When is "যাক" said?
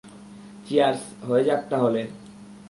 1.43-1.61